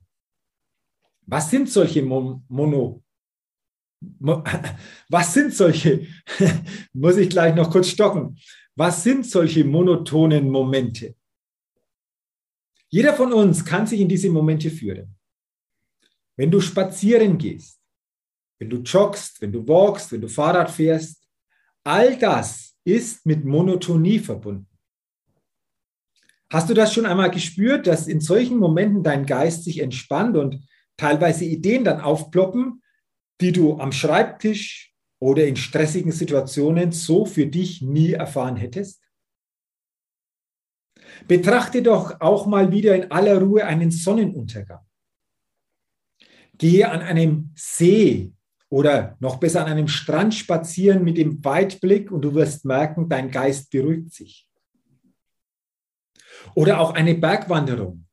Was 1.26 1.50
sind 1.50 1.71
solche 1.71 2.02
Mono 2.02 3.02
was 5.09 5.35
sind 5.35 5.54
solche, 5.54 6.07
muss 6.92 7.16
ich 7.16 7.28
gleich 7.28 7.54
noch 7.54 7.71
kurz 7.71 7.88
stocken, 7.88 8.38
was 8.76 9.02
sind 9.02 9.26
solche 9.26 9.64
monotonen 9.64 10.49
Momente? 10.49 11.14
Jeder 12.88 13.14
von 13.14 13.33
uns 13.33 13.64
kann 13.64 13.87
sich 13.87 14.00
in 14.00 14.09
diese 14.09 14.30
Momente 14.30 14.71
führen. 14.71 15.16
Wenn 16.37 16.50
du 16.50 16.61
spazieren 16.61 17.38
gehst, 17.38 17.80
wenn 18.59 18.71
du 18.71 18.78
joggst, 18.78 19.40
wenn 19.40 19.52
du 19.52 19.66
walkst, 19.66 20.12
wenn 20.12 20.21
du 20.21 20.28
Fahrrad 20.28 20.71
fährst, 20.71 21.26
all 21.85 22.19
das 22.19 22.76
ist 22.85 23.26
mit 23.26 23.45
Monotonie 23.45 24.19
verbunden. 24.19 24.66
Hast 26.52 26.69
du 26.69 26.75
das 26.75 26.92
schon 26.92 27.07
einmal 27.07 27.30
gespürt, 27.30 27.87
dass 27.87 28.09
in 28.09 28.21
solchen 28.21 28.59
Momenten 28.59 29.04
dein 29.04 29.25
Geist 29.25 29.64
sich 29.64 29.78
entspannt 29.78 30.37
und 30.37 30.66
teilweise 30.97 31.45
Ideen 31.45 31.85
dann 31.85 32.00
aufploppen, 32.00 32.83
die 33.40 33.52
du 33.52 33.78
am 33.78 33.92
Schreibtisch 33.92 34.94
oder 35.18 35.47
in 35.47 35.56
stressigen 35.56 36.12
Situationen 36.12 36.92
so 36.92 37.25
für 37.26 37.47
dich 37.47 37.82
nie 37.82 38.12
erfahren 38.12 38.56
hättest? 38.56 39.02
Betrachte 41.26 41.82
doch 41.82 42.20
auch 42.20 42.47
mal 42.47 42.73
wieder 42.73 42.94
in 42.94 43.11
aller 43.11 43.38
Ruhe 43.40 43.64
einen 43.64 43.90
Sonnenuntergang. 43.90 44.85
Gehe 46.56 46.90
an 46.90 47.00
einem 47.00 47.52
See 47.54 48.32
oder 48.68 49.16
noch 49.20 49.38
besser 49.38 49.64
an 49.64 49.73
einem 49.73 49.88
Strand 49.88 50.35
spazieren 50.35 51.02
mit 51.02 51.16
dem 51.16 51.44
Weitblick 51.44 52.11
und 52.11 52.23
du 52.23 52.35
wirst 52.35 52.64
merken, 52.64 53.09
dein 53.09 53.30
Geist 53.30 53.70
beruhigt 53.70 54.12
sich. 54.12 54.49
Oder 56.54 56.80
auch 56.80 56.94
eine 56.94 57.14
Bergwanderung 57.14 58.06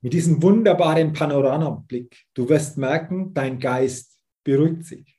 mit 0.00 0.12
diesem 0.12 0.42
wunderbaren 0.42 1.12
Panoramablick. 1.12 2.24
Du 2.34 2.48
wirst 2.48 2.78
merken, 2.78 3.34
dein 3.34 3.58
Geist 3.58 4.15
beruhigt 4.46 4.84
sich. 4.84 5.18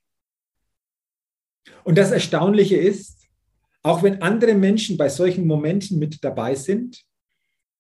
Und 1.84 1.98
das 1.98 2.12
Erstaunliche 2.12 2.78
ist, 2.78 3.28
auch 3.84 4.02
wenn 4.02 4.22
andere 4.22 4.56
Menschen 4.56 4.98
bei 4.98 5.10
solchen 5.10 5.46
Momenten 5.46 6.00
mit 6.00 6.24
dabei 6.24 6.56
sind, 6.56 7.04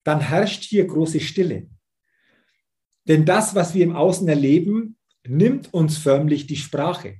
dann 0.04 0.20
herrscht 0.20 0.64
hier 0.64 0.86
große 0.86 1.22
Stille. 1.22 1.70
Denn 3.08 3.26
das, 3.26 3.56
was 3.56 3.74
wir 3.74 3.84
im 3.84 3.96
Außen 3.96 4.28
erleben, 4.28 4.98
nimmt 5.26 5.74
uns 5.74 5.98
förmlich 5.98 6.48
die 6.48 6.58
Sprache. 6.58 7.18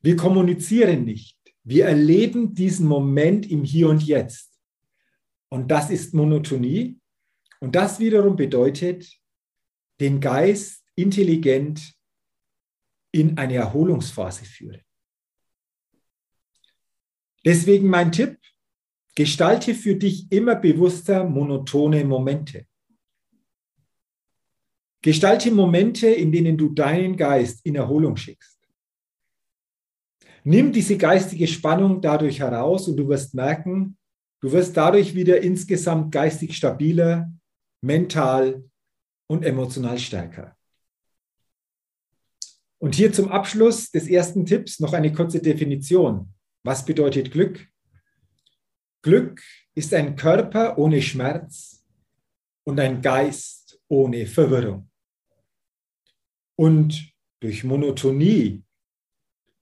Wir 0.00 0.16
kommunizieren 0.16 1.04
nicht. 1.04 1.36
Wir 1.64 1.84
erleben 1.84 2.54
diesen 2.54 2.86
Moment 2.86 3.50
im 3.50 3.62
Hier 3.62 3.90
und 3.90 4.02
Jetzt. 4.02 4.58
Und 5.50 5.70
das 5.70 5.90
ist 5.90 6.14
Monotonie. 6.14 6.98
Und 7.60 7.74
das 7.74 7.98
wiederum 7.98 8.36
bedeutet, 8.36 9.06
den 10.00 10.20
Geist 10.20 10.82
intelligent 10.94 11.97
in 13.12 13.38
eine 13.38 13.54
Erholungsphase 13.54 14.44
führen. 14.44 14.82
Deswegen 17.44 17.88
mein 17.88 18.12
Tipp, 18.12 18.38
gestalte 19.14 19.74
für 19.74 19.96
dich 19.96 20.30
immer 20.30 20.54
bewusster 20.54 21.24
monotone 21.24 22.04
Momente. 22.04 22.66
Gestalte 25.02 25.50
Momente, 25.50 26.08
in 26.08 26.30
denen 26.30 26.56
du 26.56 26.68
deinen 26.68 27.16
Geist 27.16 27.64
in 27.64 27.76
Erholung 27.76 28.16
schickst. 28.16 28.58
Nimm 30.44 30.72
diese 30.72 30.96
geistige 30.96 31.46
Spannung 31.46 32.00
dadurch 32.00 32.40
heraus 32.40 32.88
und 32.88 32.96
du 32.96 33.08
wirst 33.08 33.34
merken, 33.34 33.96
du 34.40 34.52
wirst 34.52 34.76
dadurch 34.76 35.14
wieder 35.14 35.40
insgesamt 35.40 36.12
geistig 36.12 36.56
stabiler, 36.56 37.32
mental 37.80 38.64
und 39.26 39.44
emotional 39.44 39.98
stärker. 39.98 40.57
Und 42.78 42.94
hier 42.94 43.12
zum 43.12 43.28
Abschluss 43.28 43.90
des 43.90 44.08
ersten 44.08 44.46
Tipps 44.46 44.78
noch 44.78 44.92
eine 44.92 45.12
kurze 45.12 45.40
Definition. 45.40 46.32
Was 46.64 46.84
bedeutet 46.84 47.32
Glück? 47.32 47.68
Glück 49.02 49.42
ist 49.74 49.92
ein 49.94 50.16
Körper 50.16 50.78
ohne 50.78 51.02
Schmerz 51.02 51.84
und 52.64 52.78
ein 52.78 53.00
Geist 53.02 53.80
ohne 53.88 54.26
Verwirrung. 54.26 54.90
Und 56.56 57.12
durch 57.40 57.64
Monotonie, 57.64 58.64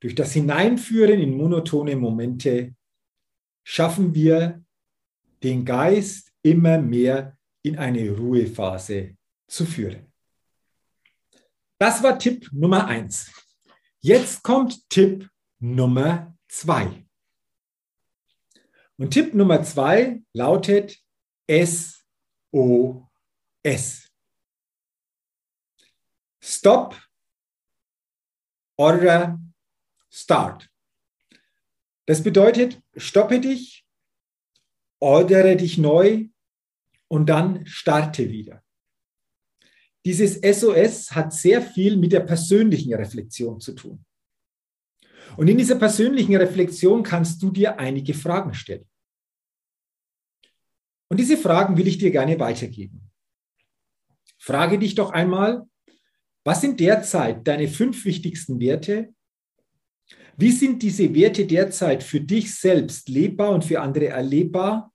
durch 0.00 0.14
das 0.14 0.32
Hineinführen 0.32 1.20
in 1.20 1.36
monotone 1.36 1.96
Momente, 1.96 2.74
schaffen 3.64 4.14
wir 4.14 4.64
den 5.42 5.64
Geist 5.64 6.32
immer 6.42 6.78
mehr 6.78 7.36
in 7.62 7.76
eine 7.76 8.10
Ruhephase 8.10 9.16
zu 9.46 9.66
führen. 9.66 10.05
Das 11.78 12.02
war 12.02 12.18
Tipp 12.18 12.48
Nummer 12.52 12.86
eins. 12.86 13.30
Jetzt 14.00 14.42
kommt 14.42 14.88
Tipp 14.88 15.28
Nummer 15.58 16.36
zwei. 16.48 17.06
Und 18.96 19.10
Tipp 19.10 19.34
Nummer 19.34 19.62
zwei 19.62 20.22
lautet 20.32 20.98
SOS. 21.50 22.00
Stop, 26.40 26.96
Order, 28.76 29.38
Start. 30.08 30.70
Das 32.06 32.22
bedeutet, 32.22 32.80
stoppe 32.96 33.40
dich, 33.40 33.86
ordere 34.98 35.56
dich 35.56 35.76
neu 35.76 36.28
und 37.08 37.26
dann 37.26 37.66
starte 37.66 38.30
wieder. 38.30 38.65
Dieses 40.06 40.34
SOS 40.36 41.10
hat 41.10 41.32
sehr 41.32 41.60
viel 41.60 41.96
mit 41.96 42.12
der 42.12 42.20
persönlichen 42.20 42.94
Reflexion 42.94 43.58
zu 43.58 43.72
tun. 43.72 44.04
Und 45.36 45.48
in 45.48 45.58
dieser 45.58 45.74
persönlichen 45.74 46.36
Reflexion 46.36 47.02
kannst 47.02 47.42
du 47.42 47.50
dir 47.50 47.80
einige 47.80 48.14
Fragen 48.14 48.54
stellen. 48.54 48.86
Und 51.08 51.18
diese 51.18 51.36
Fragen 51.36 51.76
will 51.76 51.88
ich 51.88 51.98
dir 51.98 52.12
gerne 52.12 52.38
weitergeben. 52.38 53.10
Frage 54.38 54.78
dich 54.78 54.94
doch 54.94 55.10
einmal, 55.10 55.68
was 56.44 56.60
sind 56.60 56.78
derzeit 56.78 57.44
deine 57.44 57.66
fünf 57.66 58.04
wichtigsten 58.04 58.60
Werte? 58.60 59.12
Wie 60.36 60.52
sind 60.52 60.84
diese 60.84 61.12
Werte 61.16 61.46
derzeit 61.46 62.04
für 62.04 62.20
dich 62.20 62.54
selbst 62.54 63.08
lebbar 63.08 63.50
und 63.50 63.64
für 63.64 63.80
andere 63.80 64.06
erlebbar? 64.06 64.92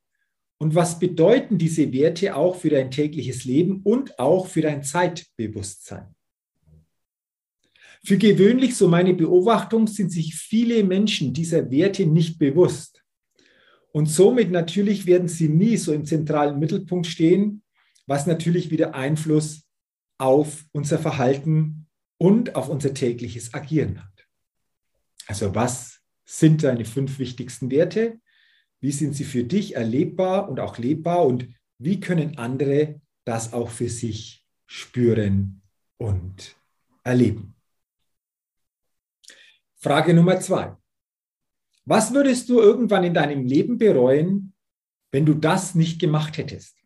Und 0.61 0.75
was 0.75 0.99
bedeuten 0.99 1.57
diese 1.57 1.91
Werte 1.91 2.35
auch 2.35 2.55
für 2.55 2.69
dein 2.69 2.91
tägliches 2.91 3.45
Leben 3.45 3.81
und 3.83 4.19
auch 4.19 4.45
für 4.45 4.61
dein 4.61 4.83
Zeitbewusstsein? 4.83 6.13
Für 8.03 8.19
gewöhnlich, 8.19 8.75
so 8.75 8.87
meine 8.87 9.15
Beobachtung, 9.15 9.87
sind 9.87 10.11
sich 10.11 10.35
viele 10.35 10.83
Menschen 10.83 11.33
dieser 11.33 11.71
Werte 11.71 12.05
nicht 12.05 12.37
bewusst. 12.37 13.03
Und 13.91 14.05
somit 14.05 14.51
natürlich 14.51 15.07
werden 15.07 15.27
sie 15.27 15.49
nie 15.49 15.77
so 15.77 15.93
im 15.93 16.05
zentralen 16.05 16.59
Mittelpunkt 16.59 17.07
stehen, 17.07 17.63
was 18.05 18.27
natürlich 18.27 18.69
wieder 18.69 18.93
Einfluss 18.93 19.63
auf 20.19 20.65
unser 20.73 20.99
Verhalten 20.99 21.87
und 22.19 22.55
auf 22.55 22.69
unser 22.69 22.93
tägliches 22.93 23.55
Agieren 23.55 24.03
hat. 24.03 24.27
Also 25.25 25.55
was 25.55 26.01
sind 26.23 26.61
deine 26.61 26.85
fünf 26.85 27.17
wichtigsten 27.17 27.71
Werte? 27.71 28.19
Wie 28.81 28.91
sind 28.91 29.15
sie 29.15 29.23
für 29.23 29.43
dich 29.43 29.75
erlebbar 29.75 30.49
und 30.49 30.59
auch 30.59 30.77
lebbar? 30.77 31.25
Und 31.25 31.47
wie 31.77 31.99
können 31.99 32.37
andere 32.37 32.99
das 33.23 33.53
auch 33.53 33.69
für 33.69 33.89
sich 33.89 34.43
spüren 34.65 35.61
und 35.97 36.55
erleben? 37.03 37.55
Frage 39.77 40.13
Nummer 40.13 40.39
zwei. 40.39 40.75
Was 41.85 42.13
würdest 42.13 42.49
du 42.49 42.59
irgendwann 42.59 43.03
in 43.03 43.13
deinem 43.13 43.45
Leben 43.45 43.77
bereuen, 43.77 44.53
wenn 45.11 45.25
du 45.25 45.33
das 45.33 45.75
nicht 45.75 45.99
gemacht 45.99 46.37
hättest? 46.37 46.77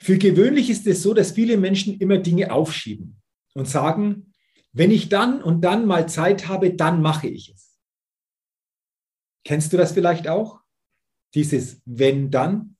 Für 0.00 0.18
gewöhnlich 0.18 0.70
ist 0.70 0.86
es 0.86 1.02
so, 1.02 1.14
dass 1.14 1.32
viele 1.32 1.56
Menschen 1.56 1.98
immer 1.98 2.18
Dinge 2.18 2.52
aufschieben 2.52 3.22
und 3.54 3.68
sagen, 3.68 4.32
wenn 4.72 4.90
ich 4.90 5.08
dann 5.08 5.42
und 5.42 5.62
dann 5.62 5.86
mal 5.86 6.08
Zeit 6.08 6.48
habe, 6.48 6.74
dann 6.74 7.02
mache 7.02 7.28
ich 7.28 7.52
es. 7.54 7.71
Kennst 9.44 9.72
du 9.72 9.76
das 9.76 9.92
vielleicht 9.92 10.28
auch? 10.28 10.60
Dieses 11.34 11.80
wenn 11.84 12.30
dann? 12.30 12.76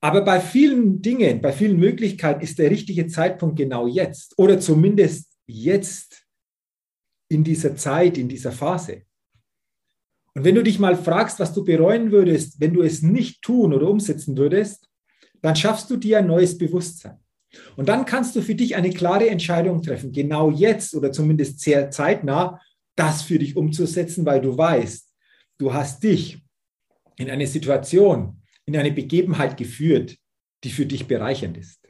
Aber 0.00 0.22
bei 0.22 0.40
vielen 0.40 1.02
Dingen, 1.02 1.40
bei 1.40 1.52
vielen 1.52 1.78
Möglichkeiten 1.78 2.40
ist 2.40 2.58
der 2.58 2.70
richtige 2.70 3.06
Zeitpunkt 3.08 3.56
genau 3.56 3.86
jetzt 3.86 4.38
oder 4.38 4.60
zumindest 4.60 5.36
jetzt 5.46 6.24
in 7.28 7.42
dieser 7.42 7.76
Zeit, 7.76 8.16
in 8.16 8.28
dieser 8.28 8.52
Phase. 8.52 9.02
Und 10.34 10.44
wenn 10.44 10.54
du 10.54 10.62
dich 10.62 10.78
mal 10.78 10.96
fragst, 10.96 11.40
was 11.40 11.52
du 11.52 11.64
bereuen 11.64 12.12
würdest, 12.12 12.60
wenn 12.60 12.74
du 12.74 12.82
es 12.82 13.02
nicht 13.02 13.42
tun 13.42 13.74
oder 13.74 13.88
umsetzen 13.88 14.36
würdest, 14.36 14.88
dann 15.42 15.56
schaffst 15.56 15.90
du 15.90 15.96
dir 15.96 16.18
ein 16.18 16.26
neues 16.26 16.56
Bewusstsein. 16.56 17.18
Und 17.76 17.88
dann 17.88 18.04
kannst 18.04 18.36
du 18.36 18.42
für 18.42 18.54
dich 18.54 18.76
eine 18.76 18.90
klare 18.90 19.28
Entscheidung 19.28 19.82
treffen, 19.82 20.12
genau 20.12 20.50
jetzt 20.50 20.94
oder 20.94 21.10
zumindest 21.10 21.60
sehr 21.60 21.90
zeitnah, 21.90 22.60
das 22.98 23.22
für 23.22 23.38
dich 23.38 23.56
umzusetzen, 23.56 24.26
weil 24.26 24.40
du 24.40 24.56
weißt, 24.56 25.14
du 25.58 25.72
hast 25.72 26.02
dich 26.02 26.42
in 27.16 27.30
eine 27.30 27.46
Situation, 27.46 28.42
in 28.64 28.76
eine 28.76 28.92
Begebenheit 28.92 29.56
geführt, 29.56 30.16
die 30.64 30.70
für 30.70 30.86
dich 30.86 31.06
bereichernd 31.06 31.56
ist. 31.56 31.88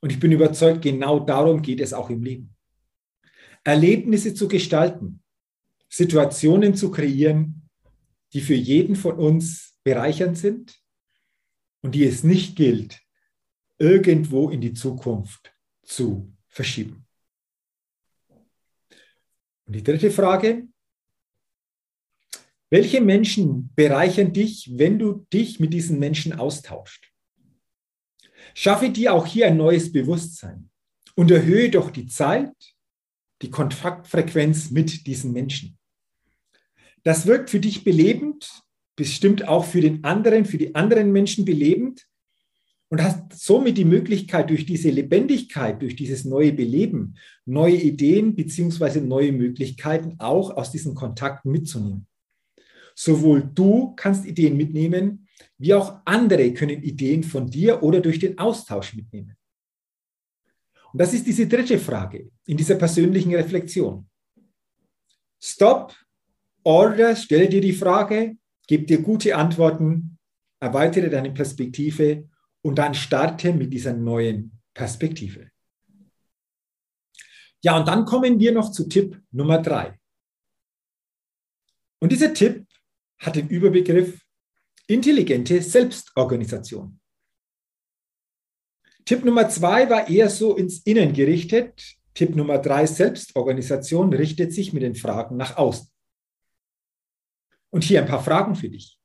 Und 0.00 0.10
ich 0.10 0.20
bin 0.20 0.32
überzeugt, 0.32 0.82
genau 0.82 1.20
darum 1.20 1.62
geht 1.62 1.80
es 1.80 1.92
auch 1.92 2.10
im 2.10 2.22
Leben. 2.22 2.56
Erlebnisse 3.64 4.34
zu 4.34 4.48
gestalten, 4.48 5.22
Situationen 5.88 6.74
zu 6.74 6.90
kreieren, 6.90 7.68
die 8.32 8.40
für 8.40 8.54
jeden 8.54 8.96
von 8.96 9.16
uns 9.18 9.78
bereichernd 9.84 10.38
sind 10.38 10.80
und 11.82 11.94
die 11.94 12.04
es 12.04 12.24
nicht 12.24 12.56
gilt, 12.56 13.00
irgendwo 13.78 14.50
in 14.50 14.60
die 14.60 14.72
Zukunft 14.72 15.54
zu 15.82 16.32
verschieben. 16.48 17.01
Und 19.72 19.76
die 19.76 19.84
dritte 19.84 20.10
Frage, 20.10 20.68
welche 22.68 23.00
Menschen 23.00 23.70
bereichern 23.74 24.34
dich, 24.34 24.70
wenn 24.76 24.98
du 24.98 25.26
dich 25.32 25.60
mit 25.60 25.72
diesen 25.72 25.98
Menschen 25.98 26.34
austauscht? 26.34 27.10
Schaffe 28.52 28.90
dir 28.90 29.14
auch 29.14 29.24
hier 29.24 29.46
ein 29.46 29.56
neues 29.56 29.90
Bewusstsein 29.90 30.68
und 31.14 31.30
erhöhe 31.30 31.70
doch 31.70 31.90
die 31.90 32.06
Zeit, 32.06 32.52
die 33.40 33.48
Kontaktfrequenz 33.48 34.70
mit 34.72 35.06
diesen 35.06 35.32
Menschen. 35.32 35.78
Das 37.02 37.24
wirkt 37.24 37.48
für 37.48 37.60
dich 37.60 37.82
belebend, 37.82 38.50
bestimmt 38.94 39.48
auch 39.48 39.64
für 39.64 39.80
den 39.80 40.04
anderen, 40.04 40.44
für 40.44 40.58
die 40.58 40.74
anderen 40.74 41.12
Menschen 41.12 41.46
belebend 41.46 42.06
und 42.92 43.02
hast 43.02 43.32
somit 43.32 43.78
die 43.78 43.86
Möglichkeit, 43.86 44.50
durch 44.50 44.66
diese 44.66 44.90
Lebendigkeit, 44.90 45.80
durch 45.80 45.96
dieses 45.96 46.26
neue 46.26 46.52
Beleben, 46.52 47.14
neue 47.46 47.76
Ideen 47.76 48.36
beziehungsweise 48.36 49.00
neue 49.00 49.32
Möglichkeiten 49.32 50.16
auch 50.18 50.50
aus 50.50 50.72
diesen 50.72 50.94
Kontakten 50.94 51.50
mitzunehmen. 51.50 52.06
Sowohl 52.94 53.50
du 53.54 53.94
kannst 53.96 54.26
Ideen 54.26 54.58
mitnehmen, 54.58 55.26
wie 55.56 55.72
auch 55.72 56.02
andere 56.04 56.52
können 56.52 56.82
Ideen 56.82 57.24
von 57.24 57.48
dir 57.48 57.82
oder 57.82 58.02
durch 58.02 58.18
den 58.18 58.38
Austausch 58.38 58.92
mitnehmen. 58.92 59.38
Und 60.92 61.00
das 61.00 61.14
ist 61.14 61.26
diese 61.26 61.46
dritte 61.46 61.78
Frage 61.78 62.30
in 62.44 62.58
dieser 62.58 62.74
persönlichen 62.74 63.34
Reflexion. 63.34 64.06
Stop, 65.40 65.96
Order, 66.62 67.16
stelle 67.16 67.48
dir 67.48 67.62
die 67.62 67.72
Frage, 67.72 68.36
gib 68.68 68.86
dir 68.86 69.00
gute 69.00 69.34
Antworten, 69.34 70.18
erweitere 70.60 71.08
deine 71.08 71.30
Perspektive 71.30 72.28
und 72.62 72.76
dann 72.76 72.94
starte 72.94 73.52
mit 73.52 73.72
dieser 73.72 73.92
neuen 73.92 74.60
Perspektive. 74.74 75.50
Ja, 77.62 77.76
und 77.78 77.86
dann 77.86 78.04
kommen 78.04 78.40
wir 78.40 78.52
noch 78.52 78.72
zu 78.72 78.88
Tipp 78.88 79.20
Nummer 79.30 79.58
drei. 79.60 79.98
Und 82.00 82.10
dieser 82.10 82.34
Tipp 82.34 82.66
hat 83.18 83.36
den 83.36 83.48
Überbegriff 83.48 84.20
intelligente 84.88 85.62
Selbstorganisation. 85.62 86.98
Tipp 89.04 89.24
Nummer 89.24 89.48
zwei 89.48 89.88
war 89.88 90.08
eher 90.08 90.28
so 90.28 90.56
ins 90.56 90.80
Innen 90.80 91.12
gerichtet. 91.12 91.96
Tipp 92.14 92.36
Nummer 92.36 92.58
drei, 92.58 92.86
Selbstorganisation, 92.86 94.12
richtet 94.12 94.52
sich 94.52 94.72
mit 94.72 94.82
den 94.82 94.94
Fragen 94.94 95.36
nach 95.36 95.56
außen. 95.56 95.88
Und 97.70 97.84
hier 97.84 98.02
ein 98.02 98.08
paar 98.08 98.22
Fragen 98.22 98.54
für 98.54 98.68
dich. 98.68 98.98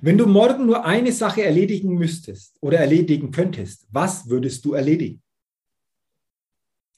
Wenn 0.00 0.18
du 0.18 0.26
morgen 0.26 0.66
nur 0.66 0.84
eine 0.84 1.12
Sache 1.12 1.42
erledigen 1.42 1.94
müsstest 1.94 2.56
oder 2.60 2.78
erledigen 2.78 3.30
könntest, 3.30 3.86
was 3.90 4.28
würdest 4.28 4.64
du 4.64 4.74
erledigen? 4.74 5.22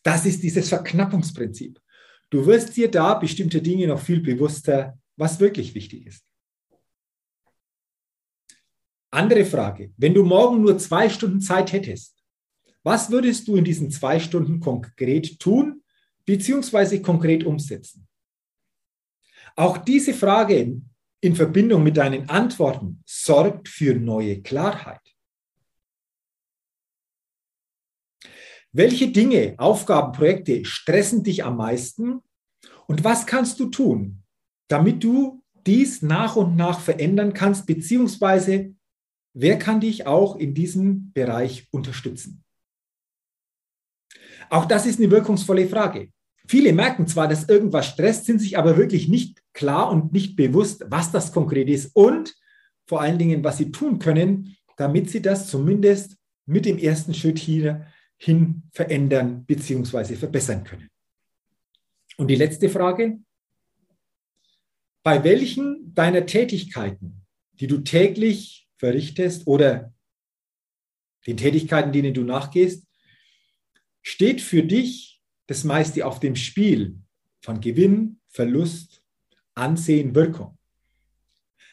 Das 0.03 0.27
ist 0.27 0.43
dieses 0.43 0.69
Verknappungsprinzip. 0.69 1.81
Du 2.31 2.47
wirst 2.47 2.77
dir 2.77 2.91
da 2.91 3.15
bestimmte 3.15 3.63
Dinge 3.63 3.87
noch 3.87 4.01
viel 4.01 4.21
bewusster, 4.21 4.99
was 5.17 5.41
wirklich 5.41 5.75
wichtig 5.75 6.07
ist. 6.07 6.25
Andere 9.11 9.45
Frage. 9.45 9.93
Wenn 9.97 10.15
du 10.15 10.25
morgen 10.25 10.61
nur 10.61 10.79
zwei 10.79 11.09
Stunden 11.09 11.41
Zeit 11.41 11.73
hättest, 11.73 12.15
was 12.83 13.11
würdest 13.11 13.49
du 13.49 13.57
in 13.57 13.65
diesen 13.65 13.91
zwei 13.91 14.21
Stunden 14.21 14.61
konkret 14.61 15.39
tun 15.41 15.83
bzw. 16.27 17.01
konkret 17.01 17.45
umsetzen? 17.45 18.07
Auch 19.57 19.79
diese 19.79 20.15
Frage 20.15 20.81
in 21.20 21.35
Verbindung 21.35 21.83
mit 21.83 21.96
deinen 21.96 22.28
Antworten 22.28 23.02
sorgt 23.07 23.68
für 23.68 23.94
neue 23.94 24.42
Klarheit. 24.42 25.00
Welche 28.72 29.11
Dinge, 29.11 29.54
Aufgaben, 29.59 30.12
Projekte 30.12 30.64
stressen 30.64 31.24
dich 31.24 31.44
am 31.44 31.57
meisten 31.57 32.20
und 32.87 33.02
was 33.02 33.26
kannst 33.26 33.59
du 33.59 33.66
tun, 33.70 34.22
damit 34.68 35.02
du 35.02 35.42
dies 35.66 36.02
nach 36.02 36.37
und 36.37 36.57
nach 36.57 36.81
verändern 36.81 37.33
kannst, 37.33 37.66
beziehungsweise 37.66 38.74
wer 39.35 39.59
kann 39.59 39.81
dich 39.81 40.07
auch 40.07 40.37
in 40.37 40.54
diesem 40.54 41.12
Bereich 41.12 41.66
unterstützen? 41.72 42.44
Auch 44.50 44.66
das 44.66 44.87
ist 44.87 44.98
eine 44.98 45.11
wirkungsvolle 45.11 45.68
Frage. 45.68 46.12
Viele 46.49 46.73
merken 46.73 47.07
zwar, 47.07 47.29
dass 47.29 47.47
irgendwas 47.47 47.87
stresst, 47.87 48.25
sind 48.25 48.41
sich 48.41 48.57
aber 48.57 48.79
wirklich 48.79 49.07
nicht 49.07 49.43
klar 49.53 49.91
und 49.91 50.15
nicht 50.15 50.35
bewusst, 50.35 50.83
was 50.89 51.13
das 51.13 51.31
konkret 51.31 51.69
ist 51.69 51.95
und 51.95 52.35
vor 52.87 53.03
allen 53.03 53.19
Dingen, 53.19 53.45
was 53.45 53.59
sie 53.59 53.71
tun 53.71 53.99
können, 53.99 54.57
damit 54.79 55.11
sie 55.11 55.21
das 55.21 55.49
zumindest 55.49 56.17
mit 56.47 56.65
dem 56.65 56.79
ersten 56.79 57.13
Schritt 57.13 57.39
hier 57.39 57.87
hin 58.17 58.63
verändern 58.73 59.45
bzw. 59.45 60.17
verbessern 60.17 60.65
können. 60.65 60.89
Und 62.17 62.29
die 62.29 62.37
letzte 62.37 62.71
Frage. 62.71 63.19
Bei 65.03 65.23
welchen 65.25 65.95
deiner 65.95 66.25
Tätigkeiten, 66.25 67.27
die 67.53 67.67
du 67.67 67.79
täglich 67.79 68.69
verrichtest 68.79 69.47
oder 69.47 69.93
den 71.27 71.37
Tätigkeiten, 71.37 71.93
denen 71.93 72.15
du 72.15 72.25
nachgehst, 72.25 72.87
steht 74.03 74.41
für 74.41 74.63
dich 74.63 75.17
das 75.49 75.65
meiste 75.65 76.07
auf 76.07 76.21
dem 76.21 76.37
Spiel 76.37 76.97
von 77.41 77.61
Gewinn, 77.61 78.21
Verlust, 78.29 79.03
Ansehen, 79.55 80.15
Wirkung. 80.15 80.57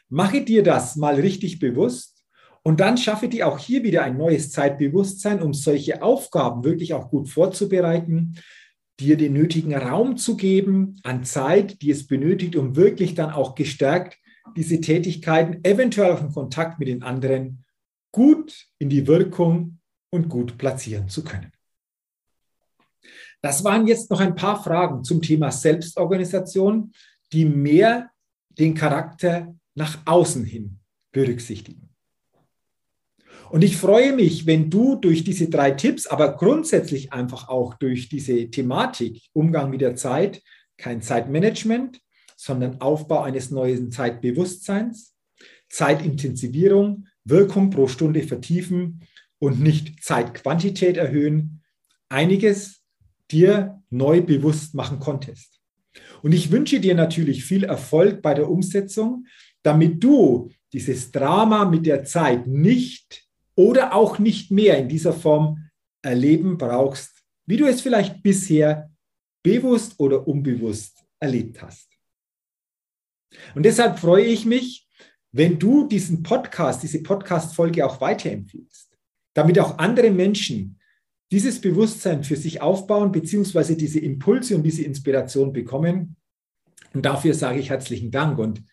Mache 0.09 0.43
dir 0.43 0.63
das 0.63 0.95
mal 0.95 1.15
richtig 1.15 1.59
bewusst 1.59 2.25
und 2.63 2.79
dann 2.79 2.97
schaffe 2.97 3.27
dir 3.27 3.47
auch 3.47 3.59
hier 3.59 3.83
wieder 3.83 4.03
ein 4.03 4.17
neues 4.17 4.51
Zeitbewusstsein, 4.51 5.41
um 5.41 5.53
solche 5.53 6.01
Aufgaben 6.01 6.63
wirklich 6.63 6.93
auch 6.93 7.09
gut 7.09 7.29
vorzubereiten, 7.29 8.39
dir 8.99 9.17
den 9.17 9.33
nötigen 9.33 9.75
Raum 9.75 10.17
zu 10.17 10.37
geben 10.37 10.95
an 11.03 11.25
Zeit, 11.25 11.81
die 11.81 11.91
es 11.91 12.07
benötigt, 12.07 12.55
um 12.55 12.75
wirklich 12.75 13.13
dann 13.13 13.29
auch 13.29 13.55
gestärkt 13.55 14.17
diese 14.55 14.79
Tätigkeiten, 14.79 15.59
eventuell 15.63 16.11
auch 16.11 16.21
im 16.21 16.31
Kontakt 16.31 16.79
mit 16.79 16.87
den 16.87 17.03
anderen, 17.03 17.65
gut 18.11 18.67
in 18.79 18.89
die 18.89 19.05
Wirkung 19.05 19.79
und 20.11 20.29
gut 20.29 20.57
platzieren 20.57 21.09
zu 21.09 21.23
können. 21.23 21.51
Das 23.45 23.63
waren 23.63 23.85
jetzt 23.85 24.09
noch 24.09 24.21
ein 24.21 24.33
paar 24.33 24.63
Fragen 24.63 25.03
zum 25.03 25.21
Thema 25.21 25.51
Selbstorganisation, 25.51 26.91
die 27.31 27.45
mehr 27.45 28.09
den 28.49 28.73
Charakter 28.73 29.55
nach 29.75 29.99
außen 30.03 30.43
hin 30.43 30.79
berücksichtigen. 31.11 31.91
Und 33.51 33.63
ich 33.63 33.77
freue 33.77 34.13
mich, 34.13 34.47
wenn 34.47 34.71
du 34.71 34.95
durch 34.95 35.23
diese 35.23 35.47
drei 35.47 35.69
Tipps, 35.69 36.07
aber 36.07 36.35
grundsätzlich 36.35 37.13
einfach 37.13 37.47
auch 37.47 37.75
durch 37.75 38.09
diese 38.09 38.49
Thematik 38.49 39.21
Umgang 39.31 39.69
mit 39.69 39.81
der 39.81 39.95
Zeit, 39.95 40.41
kein 40.75 41.03
Zeitmanagement, 41.03 42.01
sondern 42.35 42.81
Aufbau 42.81 43.21
eines 43.21 43.51
neuen 43.51 43.91
Zeitbewusstseins, 43.91 45.13
Zeitintensivierung, 45.69 47.05
Wirkung 47.25 47.69
pro 47.69 47.87
Stunde 47.87 48.23
vertiefen 48.23 49.01
und 49.37 49.59
nicht 49.61 50.03
Zeitquantität 50.03 50.97
erhöhen, 50.97 51.61
einiges 52.09 52.84
dir 53.35 53.81
neu 53.89 54.21
bewusst 54.21 54.73
machen 54.73 54.99
konntest. 54.99 55.59
Und 56.23 56.31
ich 56.31 56.51
wünsche 56.51 56.79
dir 56.79 56.95
natürlich 56.95 57.43
viel 57.43 57.65
Erfolg 57.65 58.21
bei 58.21 58.33
der 58.33 58.49
Umsetzung, 58.49 59.25
damit 59.61 60.03
du 60.03 60.49
dieses 60.73 61.11
Drama 61.11 61.65
mit 61.65 61.85
der 61.85 62.03
Zeit 62.03 62.47
nicht 62.47 63.23
oder 63.55 63.93
auch 63.93 64.19
nicht 64.19 64.51
mehr 64.51 64.77
in 64.77 64.89
dieser 64.89 65.13
Form 65.13 65.69
erleben 66.01 66.57
brauchst, 66.57 67.23
wie 67.45 67.57
du 67.57 67.65
es 67.65 67.81
vielleicht 67.81 68.23
bisher 68.23 68.89
bewusst 69.43 69.99
oder 69.99 70.27
unbewusst 70.27 71.03
erlebt 71.19 71.61
hast. 71.61 71.89
Und 73.53 73.63
deshalb 73.63 73.99
freue 73.99 74.25
ich 74.25 74.45
mich, 74.45 74.87
wenn 75.31 75.59
du 75.59 75.87
diesen 75.87 76.23
Podcast, 76.23 76.83
diese 76.83 77.03
Podcast-Folge 77.03 77.85
auch 77.85 77.99
weiterempfiehlst, 77.99 78.97
damit 79.33 79.59
auch 79.59 79.77
andere 79.77 80.09
Menschen 80.09 80.79
dieses 81.35 81.59
Bewusstsein 81.59 82.23
für 82.23 82.37
sich 82.37 82.61
aufbauen, 82.61 83.11
beziehungsweise 83.11 83.75
diese 83.75 83.99
Impulse 83.99 84.55
und 84.55 84.63
diese 84.63 84.83
Inspiration 84.83 85.51
bekommen. 85.51 86.15
Und 86.93 87.05
dafür 87.05 87.33
sage 87.33 87.59
ich 87.59 87.71
herzlichen 87.71 88.09
Dank. 88.09 88.39
Und 88.39 88.63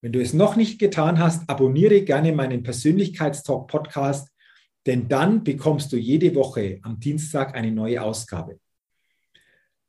wenn 0.00 0.12
du 0.12 0.20
es 0.20 0.32
noch 0.32 0.54
nicht 0.54 0.78
getan 0.78 1.18
hast, 1.18 1.50
abonniere 1.50 2.02
gerne 2.02 2.30
meinen 2.30 2.62
Persönlichkeitstalk 2.62 3.66
Podcast, 3.66 4.28
denn 4.86 5.08
dann 5.08 5.42
bekommst 5.42 5.92
du 5.92 5.96
jede 5.96 6.36
Woche 6.36 6.78
am 6.82 7.00
Dienstag 7.00 7.56
eine 7.56 7.72
neue 7.72 8.00
Ausgabe. 8.00 8.60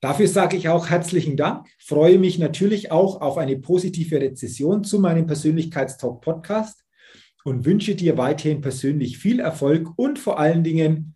Dafür 0.01 0.27
sage 0.27 0.57
ich 0.57 0.67
auch 0.67 0.89
herzlichen 0.89 1.37
Dank, 1.37 1.67
freue 1.77 2.17
mich 2.17 2.39
natürlich 2.39 2.91
auch 2.91 3.21
auf 3.21 3.37
eine 3.37 3.59
positive 3.59 4.19
Rezession 4.19 4.83
zu 4.83 4.99
meinem 4.99 5.27
Persönlichkeitstalk 5.27 6.21
Podcast 6.21 6.83
und 7.43 7.65
wünsche 7.65 7.93
dir 7.93 8.17
weiterhin 8.17 8.61
persönlich 8.61 9.19
viel 9.19 9.39
Erfolg 9.39 9.89
und 9.95 10.17
vor 10.17 10.39
allen 10.39 10.63
Dingen 10.63 11.13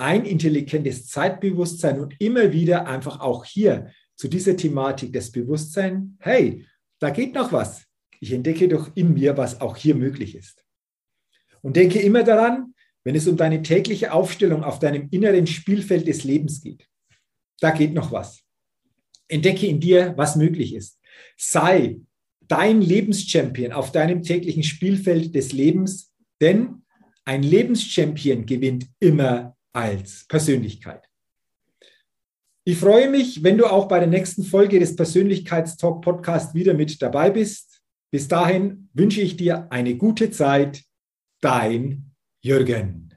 ein 0.00 0.24
intelligentes 0.24 1.08
Zeitbewusstsein 1.08 2.00
und 2.00 2.14
immer 2.20 2.52
wieder 2.52 2.86
einfach 2.86 3.20
auch 3.20 3.44
hier 3.44 3.92
zu 4.16 4.28
dieser 4.28 4.56
Thematik 4.56 5.12
des 5.12 5.30
Bewusstseins, 5.30 6.10
hey, 6.20 6.66
da 6.98 7.10
geht 7.10 7.34
noch 7.34 7.52
was. 7.52 7.84
Ich 8.18 8.32
entdecke 8.32 8.66
doch 8.68 8.90
in 8.94 9.12
mir, 9.14 9.36
was 9.36 9.60
auch 9.60 9.76
hier 9.76 9.94
möglich 9.94 10.34
ist. 10.34 10.64
Und 11.62 11.76
denke 11.76 12.00
immer 12.00 12.22
daran, 12.22 12.74
wenn 13.04 13.14
es 13.14 13.28
um 13.28 13.36
deine 13.36 13.62
tägliche 13.62 14.12
Aufstellung 14.12 14.64
auf 14.64 14.78
deinem 14.78 15.08
inneren 15.10 15.46
Spielfeld 15.46 16.06
des 16.06 16.24
Lebens 16.24 16.62
geht. 16.62 16.86
Da 17.60 17.70
geht 17.70 17.92
noch 17.92 18.10
was. 18.10 18.40
Entdecke 19.28 19.66
in 19.66 19.80
dir, 19.80 20.14
was 20.16 20.36
möglich 20.36 20.74
ist. 20.74 20.98
Sei 21.36 22.00
dein 22.40 22.80
Lebenschampion 22.80 23.72
auf 23.72 23.92
deinem 23.92 24.22
täglichen 24.22 24.62
Spielfeld 24.62 25.34
des 25.34 25.52
Lebens, 25.52 26.12
denn 26.40 26.82
ein 27.24 27.42
Lebenschampion 27.42 28.46
gewinnt 28.46 28.86
immer 28.98 29.56
als 29.72 30.26
Persönlichkeit. 30.26 31.08
Ich 32.64 32.78
freue 32.78 33.08
mich, 33.08 33.42
wenn 33.42 33.56
du 33.56 33.66
auch 33.66 33.88
bei 33.88 33.98
der 33.98 34.08
nächsten 34.08 34.44
Folge 34.44 34.78
des 34.78 34.94
Persönlichkeitstalk 34.94 36.02
Podcast 36.02 36.54
wieder 36.54 36.74
mit 36.74 37.00
dabei 37.00 37.30
bist. 37.30 37.82
Bis 38.12 38.28
dahin 38.28 38.90
wünsche 38.92 39.20
ich 39.22 39.36
dir 39.36 39.70
eine 39.72 39.96
gute 39.96 40.30
Zeit. 40.30 40.82
Dein 41.40 42.12
Jürgen. 42.42 43.14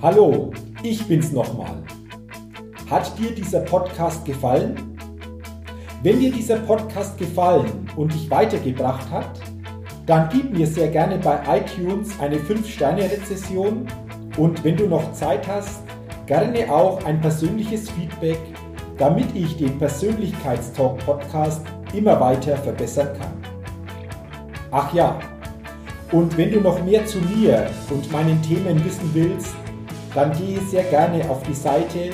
Hallo, 0.00 0.52
ich 0.82 1.06
bin's 1.06 1.32
nochmal. 1.32 1.84
Hat 2.88 3.18
dir 3.18 3.34
dieser 3.34 3.60
Podcast 3.60 4.24
gefallen? 4.24 4.97
Wenn 6.02 6.20
dir 6.20 6.30
dieser 6.30 6.58
Podcast 6.58 7.18
gefallen 7.18 7.88
und 7.96 8.14
dich 8.14 8.30
weitergebracht 8.30 9.10
hat, 9.10 9.30
dann 10.06 10.28
gib 10.32 10.56
mir 10.56 10.64
sehr 10.66 10.88
gerne 10.88 11.18
bei 11.18 11.40
iTunes 11.58 12.10
eine 12.20 12.36
5-Sterne-Rezession 12.36 13.86
und 14.36 14.62
wenn 14.62 14.76
du 14.76 14.86
noch 14.86 15.12
Zeit 15.12 15.48
hast, 15.48 15.82
gerne 16.26 16.72
auch 16.72 17.04
ein 17.04 17.20
persönliches 17.20 17.90
Feedback, 17.90 18.38
damit 18.96 19.34
ich 19.34 19.56
den 19.56 19.76
Persönlichkeitstalk 19.78 21.04
Podcast 21.04 21.62
immer 21.92 22.20
weiter 22.20 22.56
verbessern 22.56 23.08
kann. 23.18 23.32
Ach 24.70 24.94
ja, 24.94 25.18
und 26.12 26.38
wenn 26.38 26.52
du 26.52 26.60
noch 26.60 26.80
mehr 26.84 27.04
zu 27.06 27.18
mir 27.18 27.68
und 27.90 28.12
meinen 28.12 28.40
Themen 28.42 28.84
wissen 28.84 29.10
willst, 29.14 29.56
dann 30.14 30.30
gehe 30.32 30.60
sehr 30.60 30.84
gerne 30.84 31.28
auf 31.28 31.42
die 31.42 31.54
Seite 31.54 32.10